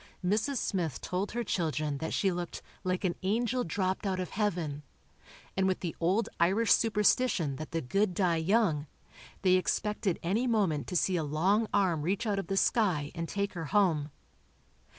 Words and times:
Mrs. 0.25 0.57
Smith 0.57 0.99
told 0.99 1.33
her 1.33 1.43
children 1.43 1.99
that 1.99 2.11
she 2.11 2.31
looked 2.31 2.63
"like 2.83 3.03
an 3.03 3.13
angel 3.21 3.63
dropped 3.63 4.07
out 4.07 4.19
of 4.19 4.31
Heaven," 4.31 4.81
and 5.55 5.67
with 5.67 5.81
the 5.81 5.95
old 5.99 6.27
Irish 6.39 6.71
superstition 6.73 7.57
that 7.57 7.69
the 7.69 7.81
good 7.81 8.15
die 8.15 8.37
young, 8.37 8.87
they 9.43 9.53
expected 9.57 10.17
any 10.23 10.47
moment 10.47 10.87
to 10.87 10.95
see 10.95 11.17
a 11.17 11.23
long 11.23 11.67
arm 11.71 12.01
reach 12.01 12.25
out 12.25 12.39
of 12.39 12.47
the 12.47 12.57
sky 12.57 13.11
and 13.13 13.29
take 13.29 13.53
her 13.53 13.65
home. 13.65 14.09